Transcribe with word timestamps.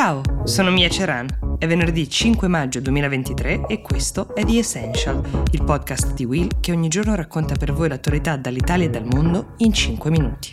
Ciao, 0.00 0.22
sono 0.44 0.70
Mia 0.70 0.88
Ceran. 0.88 1.58
È 1.58 1.66
venerdì 1.66 2.08
5 2.08 2.48
maggio 2.48 2.80
2023 2.80 3.66
e 3.66 3.82
questo 3.82 4.34
è 4.34 4.46
The 4.46 4.56
Essential, 4.56 5.22
il 5.50 5.62
podcast 5.62 6.14
di 6.14 6.24
Will 6.24 6.58
che 6.58 6.72
ogni 6.72 6.88
giorno 6.88 7.14
racconta 7.14 7.54
per 7.54 7.74
voi 7.74 7.90
l'attualità 7.90 8.36
dall'Italia 8.38 8.86
e 8.86 8.88
dal 8.88 9.04
mondo 9.04 9.52
in 9.58 9.74
5 9.74 10.10
minuti. 10.10 10.52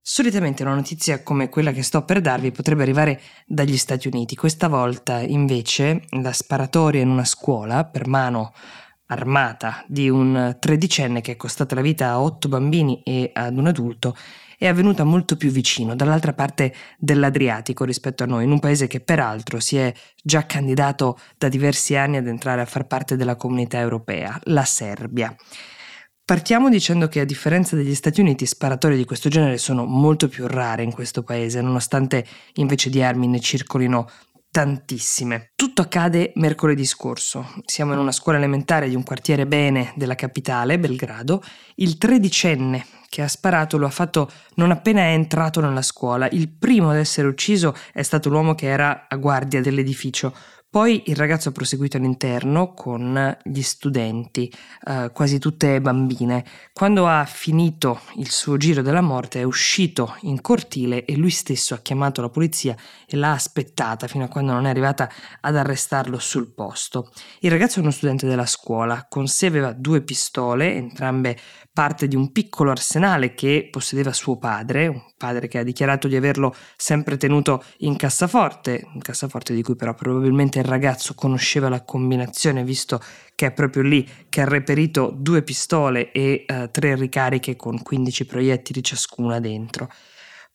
Solitamente 0.00 0.64
una 0.64 0.74
notizia 0.74 1.22
come 1.22 1.48
quella 1.48 1.70
che 1.70 1.84
sto 1.84 2.04
per 2.04 2.20
darvi 2.20 2.50
potrebbe 2.50 2.82
arrivare 2.82 3.20
dagli 3.46 3.76
Stati 3.76 4.08
Uniti, 4.08 4.34
questa 4.34 4.66
volta 4.66 5.20
invece 5.20 6.02
la 6.20 6.32
sparatoria 6.32 7.00
in 7.00 7.10
una 7.10 7.24
scuola 7.24 7.84
per 7.84 8.08
mano 8.08 8.52
armata 9.12 9.84
di 9.86 10.10
un 10.10 10.56
tredicenne 10.58 11.20
che 11.20 11.32
è 11.32 11.36
costata 11.36 11.74
la 11.74 11.80
vita 11.80 12.08
a 12.08 12.20
otto 12.20 12.48
bambini 12.48 13.02
e 13.02 13.30
ad 13.32 13.56
un 13.56 13.68
adulto 13.68 14.16
è 14.58 14.68
avvenuta 14.68 15.02
molto 15.02 15.36
più 15.36 15.50
vicino, 15.50 15.96
dall'altra 15.96 16.34
parte 16.34 16.72
dell'Adriatico 16.96 17.84
rispetto 17.84 18.22
a 18.22 18.26
noi, 18.26 18.44
in 18.44 18.52
un 18.52 18.60
paese 18.60 18.86
che 18.86 19.00
peraltro 19.00 19.58
si 19.58 19.76
è 19.76 19.92
già 20.22 20.46
candidato 20.46 21.18
da 21.36 21.48
diversi 21.48 21.96
anni 21.96 22.16
ad 22.16 22.28
entrare 22.28 22.60
a 22.60 22.64
far 22.64 22.86
parte 22.86 23.16
della 23.16 23.34
comunità 23.34 23.80
europea, 23.80 24.38
la 24.44 24.64
Serbia. 24.64 25.34
Partiamo 26.24 26.68
dicendo 26.68 27.08
che 27.08 27.18
a 27.18 27.24
differenza 27.24 27.74
degli 27.74 27.96
Stati 27.96 28.20
Uniti, 28.20 28.46
sparatorie 28.46 28.96
di 28.96 29.04
questo 29.04 29.28
genere 29.28 29.58
sono 29.58 29.84
molto 29.84 30.28
più 30.28 30.46
rare 30.46 30.84
in 30.84 30.92
questo 30.92 31.24
paese, 31.24 31.60
nonostante 31.60 32.24
invece 32.54 32.88
di 32.88 33.02
armi 33.02 33.26
ne 33.26 33.40
circolino 33.40 34.08
tantissime. 34.52 35.52
Tutto 35.56 35.80
accade 35.80 36.32
mercoledì 36.36 36.84
scorso. 36.84 37.54
Siamo 37.64 37.94
in 37.94 37.98
una 37.98 38.12
scuola 38.12 38.36
elementare 38.36 38.88
di 38.90 38.94
un 38.94 39.02
quartiere 39.02 39.46
bene 39.46 39.94
della 39.96 40.14
capitale, 40.14 40.78
Belgrado. 40.78 41.42
Il 41.76 41.96
tredicenne 41.96 42.84
che 43.08 43.22
ha 43.22 43.28
sparato 43.28 43.78
lo 43.78 43.86
ha 43.86 43.90
fatto 43.90 44.30
non 44.56 44.70
appena 44.70 45.00
è 45.00 45.12
entrato 45.12 45.60
nella 45.60 45.80
scuola. 45.80 46.28
Il 46.30 46.50
primo 46.50 46.90
ad 46.90 46.98
essere 46.98 47.28
ucciso 47.28 47.74
è 47.94 48.02
stato 48.02 48.28
l'uomo 48.28 48.54
che 48.54 48.66
era 48.66 49.06
a 49.08 49.16
guardia 49.16 49.62
dell'edificio. 49.62 50.34
Poi 50.72 51.02
il 51.08 51.16
ragazzo 51.16 51.50
ha 51.50 51.52
proseguito 51.52 51.98
all'interno 51.98 52.72
con 52.72 53.36
gli 53.44 53.60
studenti, 53.60 54.50
eh, 54.86 55.10
quasi 55.12 55.38
tutte 55.38 55.82
bambine. 55.82 56.46
Quando 56.72 57.06
ha 57.06 57.26
finito 57.26 58.00
il 58.16 58.30
suo 58.30 58.56
giro 58.56 58.80
della 58.80 59.02
morte 59.02 59.40
è 59.40 59.42
uscito 59.42 60.16
in 60.22 60.40
cortile 60.40 61.04
e 61.04 61.14
lui 61.14 61.28
stesso 61.28 61.74
ha 61.74 61.80
chiamato 61.80 62.22
la 62.22 62.30
polizia 62.30 62.74
e 63.06 63.18
l'ha 63.18 63.32
aspettata 63.32 64.06
fino 64.06 64.24
a 64.24 64.28
quando 64.28 64.52
non 64.52 64.64
è 64.64 64.70
arrivata 64.70 65.10
ad 65.42 65.56
arrestarlo 65.56 66.18
sul 66.18 66.54
posto. 66.54 67.12
Il 67.40 67.50
ragazzo 67.50 67.78
è 67.78 67.82
uno 67.82 67.90
studente 67.90 68.26
della 68.26 68.46
scuola, 68.46 69.04
con 69.10 69.26
sé 69.26 69.48
aveva 69.48 69.74
due 69.74 70.00
pistole, 70.00 70.74
entrambe 70.74 71.36
parte 71.70 72.08
di 72.08 72.16
un 72.16 72.32
piccolo 72.32 72.70
arsenale 72.70 73.34
che 73.34 73.68
possedeva 73.70 74.12
suo 74.14 74.38
padre, 74.38 74.86
un 74.86 75.02
padre 75.18 75.48
che 75.48 75.58
ha 75.58 75.62
dichiarato 75.62 76.08
di 76.08 76.16
averlo 76.16 76.54
sempre 76.76 77.16
tenuto 77.16 77.62
in 77.78 77.96
cassaforte, 77.96 78.86
un 78.94 79.00
cassaforte 79.00 79.54
di 79.54 79.62
cui 79.62 79.76
però 79.76 79.94
probabilmente 79.94 80.61
il 80.62 80.68
ragazzo 80.68 81.14
conosceva 81.14 81.68
la 81.68 81.82
combinazione 81.82 82.64
visto 82.64 83.00
che 83.34 83.46
è 83.46 83.52
proprio 83.52 83.82
lì 83.82 84.08
che 84.28 84.40
ha 84.40 84.44
reperito 84.44 85.12
due 85.14 85.42
pistole 85.42 86.10
e 86.12 86.44
uh, 86.46 86.70
tre 86.70 86.94
ricariche 86.94 87.56
con 87.56 87.82
15 87.82 88.26
proiettili 88.26 88.82
ciascuna 88.82 89.40
dentro. 89.40 89.88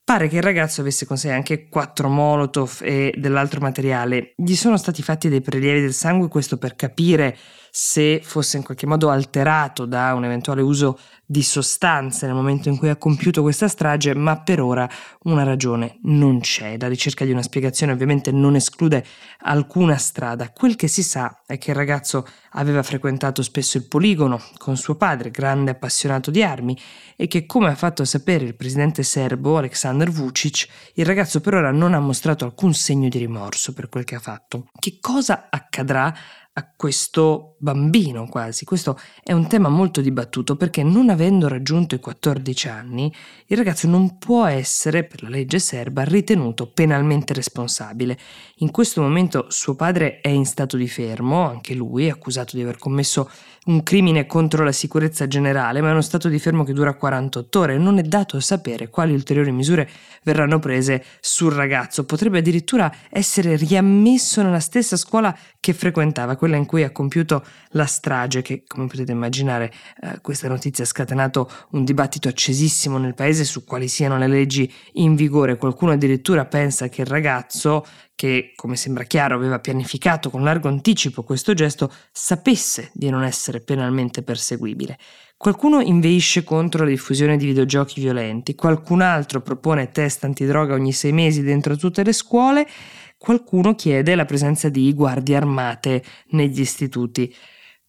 Pare 0.03 0.29
che 0.29 0.37
il 0.37 0.41
ragazzo 0.41 0.79
avesse 0.79 1.05
con 1.05 1.17
sé 1.17 1.31
anche 1.31 1.67
quattro 1.67 2.07
molotov 2.07 2.79
e 2.81 3.13
dell'altro 3.17 3.59
materiale. 3.59 4.31
Gli 4.37 4.55
sono 4.55 4.77
stati 4.77 5.03
fatti 5.03 5.27
dei 5.27 5.41
prelievi 5.41 5.81
del 5.81 5.93
sangue, 5.93 6.29
questo 6.29 6.57
per 6.57 6.77
capire 6.77 7.37
se 7.71 8.21
fosse 8.23 8.57
in 8.57 8.63
qualche 8.63 8.85
modo 8.85 9.09
alterato 9.09 9.85
da 9.85 10.13
un 10.13 10.25
eventuale 10.25 10.61
uso 10.61 10.97
di 11.29 11.43
sostanze 11.43 12.25
nel 12.25 12.35
momento 12.35 12.69
in 12.69 12.77
cui 12.77 12.87
ha 12.87 12.95
compiuto 12.95 13.41
questa 13.41 13.67
strage, 13.67 14.15
ma 14.15 14.41
per 14.41 14.61
ora 14.61 14.89
una 15.23 15.43
ragione 15.43 15.99
non 16.03 16.39
c'è. 16.39 16.77
La 16.79 16.87
ricerca 16.87 17.25
di 17.25 17.31
una 17.31 17.41
spiegazione 17.41 17.91
ovviamente 17.91 18.31
non 18.31 18.55
esclude 18.55 19.05
alcuna 19.39 19.97
strada. 19.97 20.51
Quel 20.51 20.77
che 20.77 20.87
si 20.87 21.03
sa 21.03 21.41
è 21.45 21.57
che 21.57 21.71
il 21.71 21.75
ragazzo 21.75 22.25
aveva 22.51 22.81
frequentato 22.81 23.43
spesso 23.43 23.77
il 23.77 23.87
poligono 23.87 24.41
con 24.57 24.77
suo 24.77 24.95
padre, 24.95 25.29
grande 25.29 25.71
appassionato 25.71 26.31
di 26.31 26.41
armi, 26.41 26.77
e 27.17 27.27
che 27.27 27.45
come 27.45 27.67
ha 27.67 27.75
fatto 27.75 28.05
sapere 28.05 28.45
il 28.45 28.55
presidente 28.55 29.03
serbo 29.03 29.57
Aleksandar 29.57 30.09
Vucic, 30.09 30.67
il 30.93 31.05
ragazzo 31.05 31.41
per 31.41 31.55
ora 31.55 31.71
non 31.71 31.93
ha 31.93 31.99
mostrato 31.99 32.45
alcun 32.45 32.73
segno 32.73 33.09
di 33.09 33.17
rimorso 33.17 33.73
per 33.73 33.89
quel 33.89 34.05
che 34.05 34.15
ha 34.15 34.19
fatto. 34.19 34.69
Che 34.79 34.99
cosa 35.01 35.47
accadrà 35.49 36.13
a 36.57 36.67
questo 36.75 37.55
bambino 37.59 38.27
quasi. 38.27 38.65
Questo 38.65 38.99
è 39.23 39.31
un 39.31 39.47
tema 39.47 39.69
molto 39.69 40.01
dibattuto 40.01 40.55
perché 40.55 40.81
non 40.81 41.09
avendo 41.09 41.47
raggiunto 41.47 41.93
i 41.93 41.99
14 41.99 42.67
anni, 42.67 43.13
il 43.47 43.57
ragazzo 43.57 43.87
non 43.87 44.17
può 44.17 44.45
essere, 44.45 45.03
per 45.03 45.21
la 45.21 45.29
legge 45.29 45.59
serba, 45.59 46.03
ritenuto 46.03 46.67
penalmente 46.67 47.33
responsabile. 47.33 48.17
In 48.57 48.71
questo 48.71 49.01
momento 49.01 49.45
suo 49.49 49.75
padre 49.75 50.19
è 50.19 50.29
in 50.29 50.45
stato 50.45 50.77
di 50.77 50.87
fermo, 50.87 51.47
anche 51.47 51.75
lui, 51.75 52.09
accusato 52.09 52.55
di 52.55 52.63
aver 52.63 52.79
commesso 52.79 53.29
un 53.67 53.83
crimine 53.83 54.25
contro 54.25 54.63
la 54.63 54.71
sicurezza 54.71 55.27
generale, 55.27 55.81
ma 55.81 55.89
è 55.89 55.91
uno 55.91 56.01
stato 56.01 56.29
di 56.29 56.39
fermo 56.39 56.63
che 56.63 56.73
dura 56.73 56.93
48 56.93 57.59
ore 57.59 57.73
e 57.75 57.77
non 57.77 57.97
è 57.97 58.01
dato 58.01 58.39
sapere 58.39 58.89
quali 58.89 59.13
ulteriori 59.13 59.51
misure 59.51 59.89
verranno 60.23 60.59
prese 60.59 61.03
sul 61.19 61.51
ragazzo. 61.51 62.05
Potrebbe 62.05 62.39
addirittura 62.39 62.91
essere 63.09 63.55
riammesso 63.57 64.41
nella 64.41 64.59
stessa 64.59 64.95
scuola 64.95 65.37
che 65.59 65.73
frequentava, 65.73 66.35
quella 66.47 66.55
in 66.55 66.65
cui 66.65 66.83
ha 66.83 66.91
compiuto 66.91 67.43
la 67.71 67.85
strage, 67.85 68.41
che 68.41 68.63
come 68.65 68.87
potete 68.87 69.11
immaginare 69.11 69.71
eh, 70.01 70.19
questa 70.21 70.47
notizia 70.47 70.85
ha 70.85 70.87
scatenato 70.87 71.49
un 71.71 71.83
dibattito 71.83 72.29
accesissimo 72.29 72.97
nel 72.97 73.13
paese 73.13 73.43
su 73.43 73.65
quali 73.65 73.89
siano 73.89 74.17
le 74.17 74.27
leggi 74.27 74.71
in 74.93 75.15
vigore. 75.15 75.57
Qualcuno 75.57 75.91
addirittura 75.91 76.45
pensa 76.45 76.87
che 76.87 77.01
il 77.01 77.07
ragazzo 77.07 77.85
che, 78.15 78.53
come 78.55 78.77
sembra 78.77 79.03
chiaro, 79.03 79.35
aveva 79.35 79.59
pianificato 79.59 80.29
con 80.29 80.43
largo 80.43 80.69
anticipo 80.69 81.21
questo 81.21 81.53
gesto, 81.53 81.91
sapesse 82.11 82.89
di 82.93 83.09
non 83.09 83.23
essere 83.23 83.59
penalmente 83.59 84.23
perseguibile. 84.23 84.97
Qualcuno 85.35 85.81
inveisce 85.81 86.43
contro 86.43 86.83
la 86.83 86.89
diffusione 86.89 87.37
di 87.37 87.45
videogiochi 87.45 87.99
violenti, 87.99 88.55
qualcun 88.55 89.01
altro 89.01 89.41
propone 89.41 89.91
test 89.91 90.23
antidroga 90.23 90.73
ogni 90.73 90.93
sei 90.93 91.11
mesi 91.11 91.43
dentro 91.43 91.75
tutte 91.75 92.03
le 92.03 92.11
scuole, 92.11 92.67
qualcuno 93.17 93.75
chiede 93.75 94.15
la 94.15 94.25
presenza 94.25 94.69
di 94.69 94.93
guardie 94.93 95.35
armate 95.35 96.03
negli 96.29 96.59
istituti. 96.59 97.33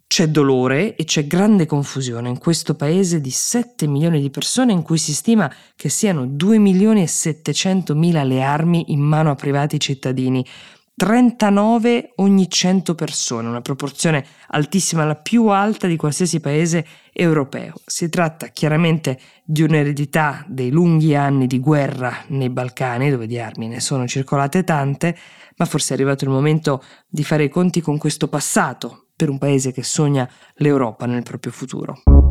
C'è 0.07 0.29
dolore 0.29 0.97
e 0.97 1.05
c'è 1.05 1.27
grande 1.27 1.67
confusione 1.67 2.31
in 2.31 2.39
questo 2.39 2.75
paese 2.75 3.21
di 3.21 3.31
7 3.31 3.87
milioni 3.87 4.23
di 4.23 4.31
persone 4.31 4.73
in 4.73 4.81
cui 4.81 4.97
si 4.97 5.13
stima 5.13 5.53
che 5.77 5.91
siano 5.91 6.27
2 6.27 6.59
milioni 6.59 7.03
e 7.03 7.07
700 7.07 7.95
mila 7.95 8.25
le 8.25 8.43
armi 8.43 8.87
in 8.89 9.01
mano 9.01 9.31
a 9.31 9.35
privati 9.35 9.79
cittadini, 9.79 10.43
39 10.99 12.15
ogni 12.17 12.51
100 12.51 12.97
persone, 12.97 13.47
una 13.47 13.61
proporzione 13.61 14.27
altissima, 14.49 15.05
la 15.05 15.15
più 15.15 15.47
alta 15.47 15.87
di 15.87 15.95
qualsiasi 15.95 16.41
paese 16.41 16.85
europeo. 17.13 17.75
Si 17.87 18.09
tratta 18.09 18.49
chiaramente 18.49 19.17
di 19.45 19.63
un'eredità 19.63 20.45
dei 20.49 20.71
lunghi 20.71 21.15
anni 21.15 21.47
di 21.47 21.61
guerra 21.61 22.25
nei 22.31 22.51
Balcani, 22.51 23.11
dove 23.11 23.29
di 23.29 23.39
armi 23.39 23.69
ne 23.69 23.79
sono 23.79 24.09
circolate 24.09 24.65
tante, 24.65 25.17
ma 25.57 25.67
forse 25.67 25.91
è 25.91 25.97
arrivato 25.97 26.25
il 26.25 26.31
momento 26.31 26.83
di 27.07 27.23
fare 27.23 27.45
i 27.45 27.49
conti 27.49 27.81
con 27.81 27.97
questo 27.97 28.27
passato 28.27 29.07
per 29.15 29.31
un 29.31 29.39
paese 29.39 29.71
che 29.71 29.85
sogna 29.85 30.29
l'Europa 30.55 31.07
nel 31.07 31.23
proprio 31.23 31.53
futuro. 31.53 32.28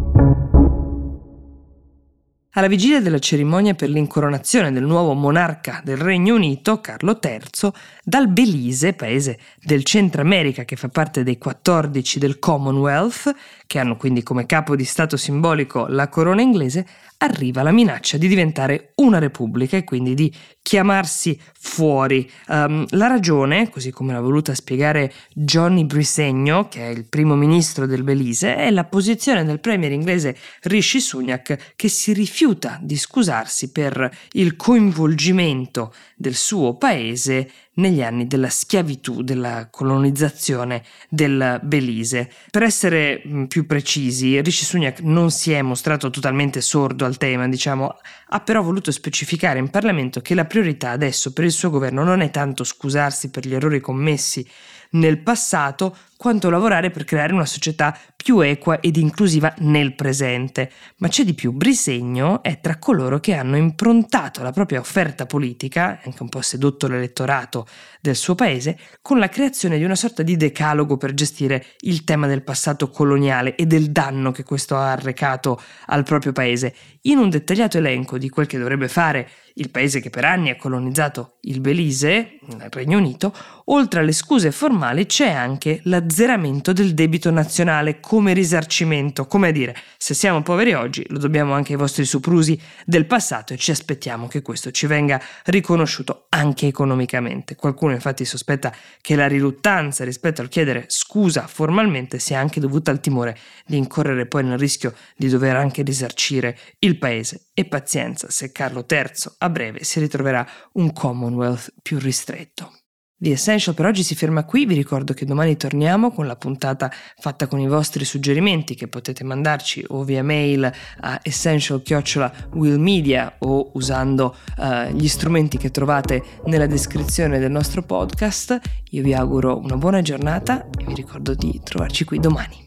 Alla 2.58 2.66
vigilia 2.66 3.02
della 3.02 3.20
cerimonia 3.20 3.76
per 3.76 3.88
l'incoronazione 3.88 4.72
del 4.72 4.84
nuovo 4.84 5.14
monarca 5.14 5.80
del 5.84 5.98
Regno 5.98 6.34
Unito, 6.34 6.82
Carlo 6.82 7.20
III, 7.22 7.72
dal 8.04 8.30
Belize, 8.30 8.94
paese 8.94 9.38
del 9.62 9.84
Centro 9.84 10.22
America 10.22 10.66
che 10.66 10.76
fa 10.76 10.90
parte 10.90 11.22
dei 11.22 11.38
14 11.38 12.18
del 12.18 12.40
Commonwealth, 12.40 13.32
che 13.68 13.78
hanno 13.78 13.96
quindi 13.96 14.24
come 14.24 14.48
capo 14.48 14.76
di 14.76 14.86
Stato 14.86 15.18
simbolico 15.18 15.86
la 15.86 16.10
corona 16.10 16.42
inglese, 16.42 16.88
arriva 17.18 17.62
la 17.62 17.72
minaccia 17.72 18.18
di 18.18 18.28
diventare 18.28 18.92
una 18.96 19.20
repubblica 19.20 19.78
e 19.78 19.84
quindi 19.84 20.14
di 20.14 20.34
chiamarsi 20.62 21.40
fuori. 21.60 22.30
Um, 22.48 22.86
la 22.90 23.08
ragione, 23.08 23.70
così 23.70 23.92
come 23.92 24.14
l'ha 24.14 24.22
voluta 24.22 24.54
spiegare 24.54 25.14
Johnny 25.34 25.84
Brisegno, 25.86 26.68
che 26.68 26.88
è 26.88 26.90
il 26.90 27.06
primo 27.06 27.36
ministro 27.36 27.86
del 27.86 28.04
Belize, 28.04 28.56
è 28.56 28.72
la 28.72 28.84
posizione 28.86 29.44
del 29.46 29.60
premier 29.60 29.92
inglese 29.92 30.36
Rishi 30.64 31.00
Sunak 31.00 31.74
che 31.76 31.88
si 31.88 32.14
rifiuta 32.14 32.47
di 32.82 32.98
scusarsi 32.98 33.72
per 33.72 34.10
il 34.34 34.56
coinvolgimento 34.56 35.94
del 36.16 36.36
suo 36.36 36.76
paese 36.76 37.50
negli 37.76 38.02
anni 38.02 38.28
della 38.28 38.50
schiavitù, 38.50 39.22
della 39.22 39.68
colonizzazione 39.70 40.84
del 41.10 41.60
Belize. 41.64 42.32
Per 42.50 42.64
essere 42.64 43.22
mm, 43.26 43.46
più 43.46 43.66
precisi, 43.66 44.42
Rishi 44.42 44.66
Sunak 44.66 45.02
non 45.02 45.32
si 45.32 45.52
è 45.52 45.62
mostrato 45.62 46.10
totalmente 46.10 46.62
sordo 46.62 47.06
al 47.06 47.18
tema, 47.18 47.48
diciamo, 47.48 47.96
ha 48.30 48.40
però 48.40 48.62
voluto 48.62 48.92
specificare 48.92 49.60
in 49.60 49.70
Parlamento 49.70 50.22
che 50.22 50.36
la 50.36 50.46
priorità 50.46 50.92
adesso 50.92 51.34
per 51.34 51.46
il 51.46 51.52
suo 51.52 51.70
governo 51.70 52.04
non 52.04 52.22
è 52.22 52.32
tanto 52.32 52.64
scusarsi 52.64 53.30
per 53.30 53.48
gli 53.48 53.54
errori 53.54 53.80
commessi 53.80 54.48
nel 54.92 55.20
passato, 55.20 55.96
quanto 56.18 56.50
lavorare 56.50 56.90
per 56.90 57.04
creare 57.04 57.34
una 57.34 57.46
società 57.46 57.98
più 58.16 58.40
equa 58.40 58.80
ed 58.80 58.98
inclusiva 58.98 59.54
nel 59.60 59.94
presente. 59.94 60.72
Ma 60.98 61.08
c'è 61.08 61.24
di 61.24 61.34
più, 61.34 61.52
Brisegno 61.52 62.42
è 62.42 62.60
tra 62.60 62.78
coloro 62.78 63.20
che 63.20 63.36
hanno 63.36 63.56
improntato 63.56 64.42
la 64.42 64.52
propria 64.52 64.80
offerta 64.80 65.26
politica, 65.26 66.00
anche 66.04 66.24
un 66.24 66.30
po' 66.30 66.42
sedotto 66.42 66.88
l'elettorato 66.88 67.68
del 68.02 68.16
suo 68.16 68.36
paese, 68.36 68.78
con 69.02 69.20
la 69.20 69.30
creazione 69.30 69.78
di 69.78 69.84
una 69.84 69.96
sorta 69.96 70.24
di 70.24 70.36
decalogo 70.36 70.98
per 70.98 71.14
gestire 71.14 71.66
il 71.82 72.04
tema 72.04 72.26
del 72.28 72.44
passato 72.44 72.90
coloniale 72.90 73.56
e 73.56 73.66
del 73.66 73.92
danno 73.92 74.32
che 74.32 74.44
questo 74.44 74.76
ha 74.76 74.92
arrecato 74.92 75.62
al 75.86 76.04
proprio 76.04 76.32
paese, 76.32 76.74
in 77.04 77.20
un 77.20 77.30
dettagliato 77.30 77.78
elenco 77.78 78.18
di 78.18 78.30
quel 78.30 78.48
che 78.48 78.58
dovrebbe 78.58 78.88
fare 78.88 79.30
il 79.54 79.70
paese 79.70 80.00
che 80.00 80.10
per 80.10 80.26
anni 80.26 80.50
ha 80.50 80.56
colonizzato 80.56 81.38
il 81.42 81.62
Belize, 81.62 82.40
il 82.48 82.68
Regno 82.70 82.98
Unito, 82.98 83.34
oltre 83.66 84.02
alle 84.02 84.12
scuse 84.12 84.52
formali 84.52 84.77
c'è 85.06 85.32
anche 85.32 85.80
l'azzeramento 85.84 86.72
del 86.72 86.94
debito 86.94 87.32
nazionale 87.32 88.00
come 88.00 88.34
risarcimento, 88.34 89.26
come 89.26 89.48
a 89.48 89.52
dire, 89.52 89.76
se 89.98 90.14
siamo 90.14 90.42
poveri 90.42 90.74
oggi 90.74 91.06
lo 91.10 91.18
dobbiamo 91.18 91.54
anche 91.54 91.74
ai 91.74 91.80
vostri 91.80 92.06
soprusi 92.06 92.60
del 92.86 93.06
passato 93.06 93.54
e 93.54 93.58
ci 93.58 93.72
aspettiamo 93.72 94.28
che 94.28 94.42
questo 94.42 94.72
ci 94.72 94.86
venga 94.86 95.22
riconosciuto 95.46 96.28
anche 96.30 96.68
economicamente. 96.68 97.56
Qualcuno 97.56 97.94
infatti 97.94 98.26
sospetta 98.26 98.74
che 99.02 99.16
la 99.16 99.28
riluttanza 99.28 100.04
rispetto 100.04 100.42
al 100.42 100.50
chiedere 100.50 100.86
scusa 100.88 101.48
formalmente 101.48 102.20
sia 102.20 102.40
anche 102.40 102.60
dovuta 102.60 102.92
al 102.92 103.00
timore 103.00 103.38
di 103.66 103.78
incorrere 103.78 104.28
poi 104.28 104.44
nel 104.44 104.58
rischio 104.58 104.94
di 105.16 105.28
dover 105.28 105.56
anche 105.56 105.82
risarcire 105.82 106.58
il 106.80 106.98
paese. 106.98 107.48
E 107.54 107.66
pazienza, 107.66 108.30
se 108.30 108.52
Carlo 108.52 108.86
III 108.88 109.12
a 109.40 109.50
breve 109.50 109.84
si 109.84 110.00
ritroverà 110.00 110.48
un 110.74 110.94
Commonwealth 110.94 111.74
più 111.82 111.98
ristretto. 111.98 112.72
The 113.20 113.32
Essential 113.32 113.74
per 113.74 113.88
oggi 113.88 114.04
si 114.04 114.14
ferma 114.14 114.44
qui, 114.44 114.68
vi 114.68 114.76
ricordo 114.76 115.16
che 115.16 115.26
domani 115.26 115.58
torniamo 115.58 116.12
con 116.12 116.28
la 116.28 116.36
puntata 116.36 116.92
fatta 117.18 117.48
con 117.48 117.60
i 117.60 117.68
vostri 117.68 118.06
suggerimenti 118.06 118.76
che 118.76 118.88
potete 118.88 119.24
mandarci 119.24 119.84
o 119.88 120.04
via 120.04 120.24
mail 120.24 120.72
a 121.00 121.20
essential-willmedia 121.24 123.38
o 123.40 123.72
usando 123.74 124.36
uh, 124.58 124.92
gli 124.92 125.08
strumenti 125.08 125.58
che 125.58 125.72
trovate 125.72 126.24
nella 126.46 126.68
descrizione 126.68 127.40
del 127.40 127.50
nostro 127.50 127.82
podcast. 127.82 128.60
Io 128.92 129.02
vi 129.02 129.16
auguro 129.16 129.58
una 129.58 129.78
buona 129.78 130.04
giornata 130.04 130.68
e 130.78 130.84
vi 130.86 130.94
ricordo 130.94 131.34
di 131.34 131.60
trovarci 131.64 132.06
qui 132.06 132.20
domani. 132.20 132.67